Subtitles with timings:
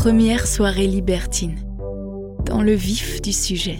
[0.00, 1.58] première soirée libertine,
[2.46, 3.78] dans le vif du sujet.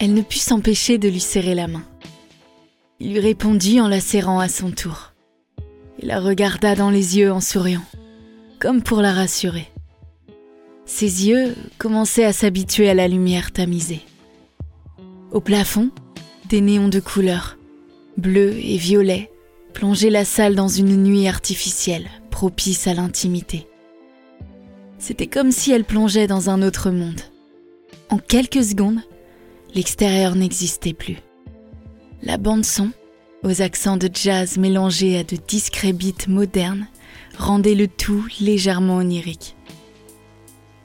[0.00, 1.82] Elle ne put s'empêcher de lui serrer la main.
[3.00, 5.12] Il lui répondit en la serrant à son tour.
[6.00, 7.84] Il la regarda dans les yeux en souriant,
[8.60, 9.68] comme pour la rassurer.
[10.86, 14.06] Ses yeux commençaient à s'habituer à la lumière tamisée.
[15.32, 15.90] Au plafond,
[16.48, 17.58] des néons de couleur,
[18.16, 19.30] bleu et violet,
[19.78, 23.68] plongeaient la salle dans une nuit artificielle, propice à l'intimité.
[24.98, 27.20] C'était comme si elle plongeait dans un autre monde.
[28.10, 28.98] En quelques secondes,
[29.76, 31.18] l'extérieur n'existait plus.
[32.24, 32.90] La bande son,
[33.44, 36.88] aux accents de jazz mélangés à de discrets beats modernes,
[37.38, 39.54] rendait le tout légèrement onirique.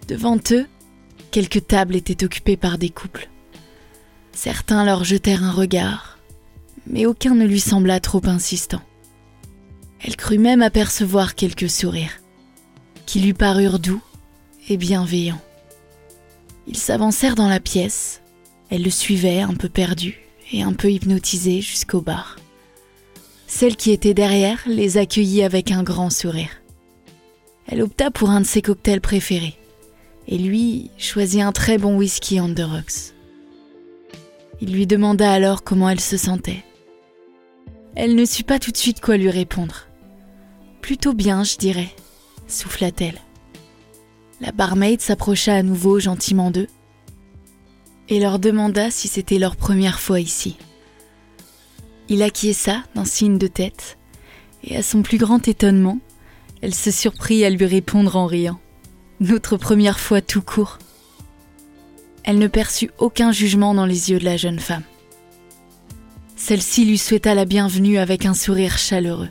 [0.07, 0.67] Devant eux,
[1.31, 3.27] quelques tables étaient occupées par des couples.
[4.33, 6.12] Certains leur jetèrent un regard,
[6.87, 8.81] mais aucun ne lui sembla trop insistant.
[10.01, 12.21] Elle crut même apercevoir quelques sourires,
[13.05, 14.01] qui lui parurent doux
[14.69, 15.41] et bienveillants.
[16.67, 18.21] Ils s'avancèrent dans la pièce,
[18.69, 22.37] elle le suivait un peu perdue et un peu hypnotisée jusqu'au bar.
[23.47, 26.61] Celle qui était derrière les accueillit avec un grand sourire.
[27.67, 29.57] Elle opta pour un de ses cocktails préférés,
[30.27, 33.13] et lui choisit un très bon whisky on rocks.
[34.61, 36.63] Il lui demanda alors comment elle se sentait.
[37.95, 39.87] Elle ne sut pas tout de suite quoi lui répondre.
[40.81, 41.89] Plutôt bien, je dirais,
[42.47, 43.21] souffla-t-elle.
[44.41, 46.67] La barmaid s'approcha à nouveau gentiment d'eux
[48.09, 50.57] et leur demanda si c'était leur première fois ici.
[52.09, 53.97] Il acquiesça d'un signe de tête,
[54.63, 55.99] et à son plus grand étonnement,
[56.61, 58.59] elle se surprit à lui répondre en riant.
[59.19, 60.79] Notre première fois tout court.
[62.23, 64.83] Elle ne perçut aucun jugement dans les yeux de la jeune femme.
[66.45, 69.29] Celle-ci lui souhaita la bienvenue avec un sourire chaleureux.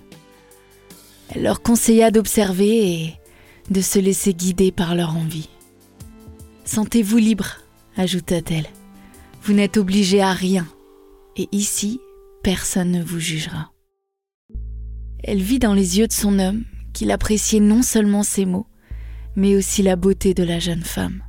[1.29, 3.15] Elle leur conseilla d'observer et
[3.69, 5.51] de se laisser guider par leur envie.
[6.65, 7.59] Sentez-vous libre,
[7.99, 8.65] ajouta-t-elle.
[9.43, 10.67] Vous n'êtes obligé à rien,
[11.37, 12.01] et ici,
[12.43, 13.73] personne ne vous jugera.
[15.23, 16.65] Elle vit dans les yeux de son homme
[16.95, 18.69] qu'il appréciait non seulement ses mots,
[19.37, 21.23] mais aussi la beauté de la jeune femme.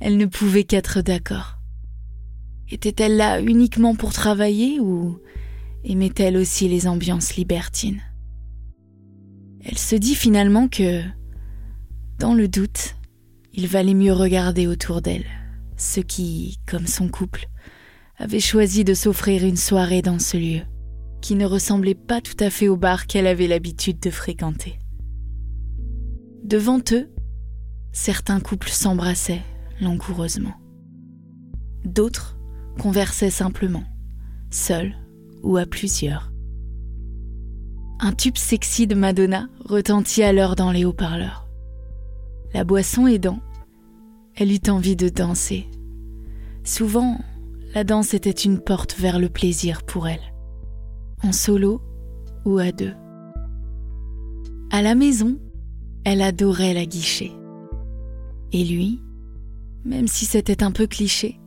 [0.00, 1.53] Elle ne pouvait qu'être d'accord.
[2.70, 5.18] Était-elle là uniquement pour travailler ou
[5.84, 8.00] aimait-elle aussi les ambiances libertines?
[9.64, 11.02] Elle se dit finalement que,
[12.18, 12.96] dans le doute,
[13.52, 15.26] il valait mieux regarder autour d'elle,
[15.76, 17.46] ceux qui, comme son couple,
[18.16, 20.62] avait choisi de s'offrir une soirée dans ce lieu,
[21.20, 24.78] qui ne ressemblait pas tout à fait au bar qu'elle avait l'habitude de fréquenter.
[26.44, 27.10] Devant eux,
[27.92, 29.42] certains couples s'embrassaient
[29.80, 30.54] langoureusement.
[31.84, 32.36] D'autres
[32.78, 33.84] conversaient simplement,
[34.50, 34.94] seuls
[35.42, 36.32] ou à plusieurs.
[38.00, 41.48] Un tube sexy de Madonna retentit alors dans les haut-parleurs.
[42.52, 43.40] La boisson aidant,
[44.36, 45.68] elle eut envie de danser.
[46.64, 47.18] Souvent,
[47.74, 50.34] la danse était une porte vers le plaisir pour elle,
[51.22, 51.80] en solo
[52.44, 52.94] ou à deux.
[54.70, 55.38] À la maison,
[56.04, 57.32] elle adorait la guichet.
[58.52, 59.00] Et lui,
[59.84, 61.38] même si c'était un peu cliché,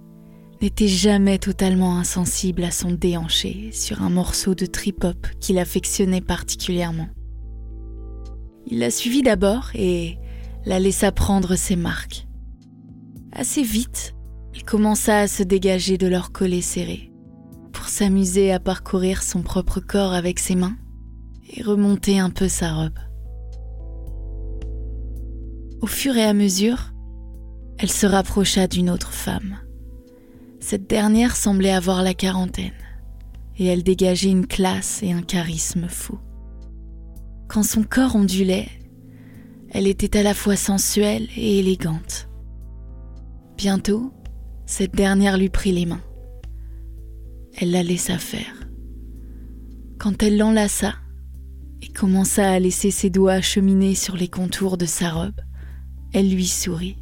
[0.61, 7.09] n'était jamais totalement insensible à son déhanché sur un morceau de trip-hop qu'il affectionnait particulièrement.
[8.65, 10.17] Il la suivit d'abord et
[10.65, 12.27] la laissa prendre ses marques.
[13.31, 14.15] Assez vite,
[14.55, 17.11] il commença à se dégager de leur collet serré,
[17.71, 20.75] pour s'amuser à parcourir son propre corps avec ses mains
[21.53, 22.99] et remonter un peu sa robe.
[25.81, 26.91] Au fur et à mesure,
[27.77, 29.57] elle se rapprocha d'une autre femme.
[30.69, 32.73] Cette dernière semblait avoir la quarantaine,
[33.57, 36.19] et elle dégageait une classe et un charisme fou.
[37.47, 38.67] Quand son corps ondulait,
[39.69, 42.27] elle était à la fois sensuelle et élégante.
[43.55, 44.11] Bientôt,
[44.65, 46.03] cette dernière lui prit les mains.
[47.55, 48.67] Elle la laissa faire.
[49.97, 50.95] Quand elle l'enlaça
[51.81, 55.39] et commença à laisser ses doigts cheminer sur les contours de sa robe,
[56.11, 56.97] elle lui sourit.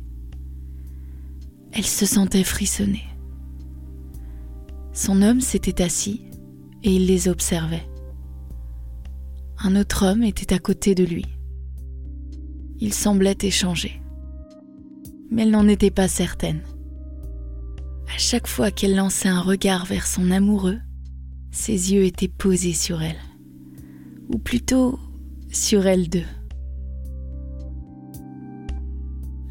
[1.71, 3.01] Elle se sentait frissonner.
[4.95, 6.21] Son homme s'était assis
[6.81, 7.85] et il les observait.
[9.59, 11.25] Un autre homme était à côté de lui.
[12.79, 14.01] Ils semblaient échanger.
[15.29, 16.61] Mais elle n'en était pas certaine.
[18.07, 20.79] À chaque fois qu'elle lançait un regard vers son amoureux,
[21.51, 23.19] ses yeux étaient posés sur elle,
[24.29, 24.97] ou plutôt
[25.51, 26.23] sur elle deux.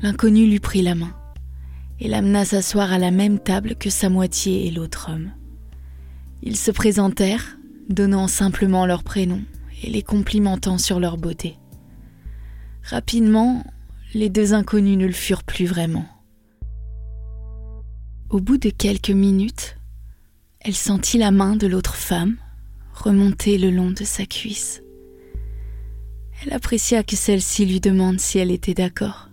[0.01, 1.15] L'inconnu lui prit la main
[2.05, 5.33] et l'amena s'asseoir à la même table que sa moitié et l'autre homme.
[6.43, 7.57] Ils se présentèrent,
[7.89, 9.43] donnant simplement leurs prénoms,
[9.83, 11.57] et les complimentant sur leur beauté.
[12.83, 13.65] Rapidement,
[14.13, 16.05] les deux inconnus ne le furent plus vraiment.
[18.29, 19.79] Au bout de quelques minutes,
[20.61, 22.37] elle sentit la main de l'autre femme
[22.93, 24.83] remonter le long de sa cuisse.
[26.43, 29.31] Elle apprécia que celle-ci lui demande si elle était d'accord.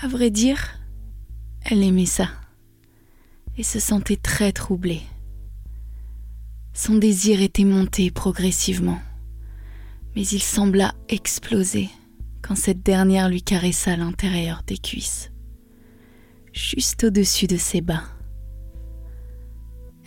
[0.00, 0.78] À vrai dire,
[1.64, 2.28] elle aimait ça.
[3.56, 5.02] Et se sentait très troublée.
[6.72, 9.00] Son désir était monté progressivement,
[10.16, 11.88] mais il sembla exploser
[12.42, 15.30] quand cette dernière lui caressa l'intérieur des cuisses,
[16.52, 18.02] juste au-dessus de ses bas.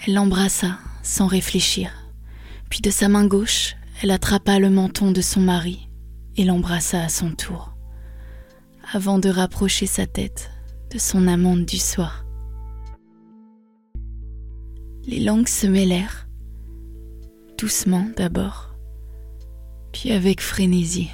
[0.06, 1.90] Elle l'embrassa sans réfléchir,
[2.70, 5.90] puis de sa main gauche, elle attrapa le menton de son mari
[6.36, 7.78] et l'embrassa à son tour,
[8.92, 10.52] avant de rapprocher sa tête
[10.92, 12.26] de son amante du soir.
[15.06, 16.28] Les langues se mêlèrent,
[17.58, 18.76] doucement d'abord,
[19.92, 21.10] puis avec frénésie,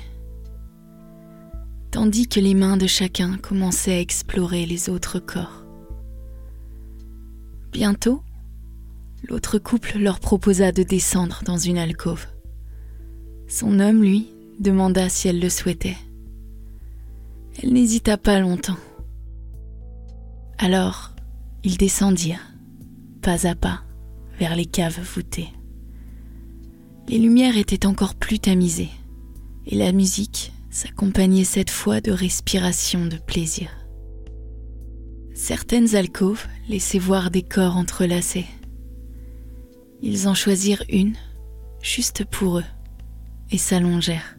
[1.91, 5.63] tandis que les mains de chacun commençaient à explorer les autres corps.
[7.71, 8.21] Bientôt,
[9.27, 12.27] l'autre couple leur proposa de descendre dans une alcôve.
[13.47, 14.29] Son homme, lui,
[14.59, 15.97] demanda si elle le souhaitait.
[17.61, 18.77] Elle n'hésita pas longtemps.
[20.63, 21.11] Alors,
[21.65, 22.53] ils descendirent,
[23.21, 23.83] pas à pas,
[24.39, 25.49] vers les caves voûtées.
[27.09, 28.91] Les lumières étaient encore plus tamisées,
[29.65, 33.71] et la musique s'accompagnait cette fois de respirations de plaisir.
[35.33, 38.47] Certaines alcôves laissaient voir des corps entrelacés.
[40.01, 41.17] Ils en choisirent une,
[41.81, 42.65] juste pour eux,
[43.51, 44.37] et s'allongèrent.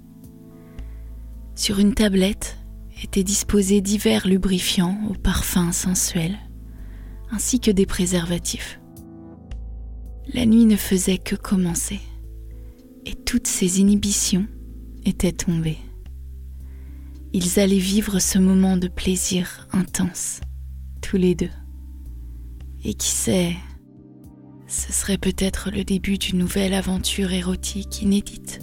[1.55, 2.57] Sur une tablette
[3.03, 6.39] étaient disposés divers lubrifiants aux parfums sensuels,
[7.31, 8.81] ainsi que des préservatifs.
[10.33, 12.01] La nuit ne faisait que commencer,
[13.05, 14.47] et toutes ces inhibitions
[15.05, 15.79] étaient tombées.
[17.33, 20.41] Ils allaient vivre ce moment de plaisir intense,
[21.03, 21.51] tous les deux.
[22.85, 23.57] Et qui sait,
[24.67, 28.61] ce serait peut-être le début d'une nouvelle aventure érotique inédite.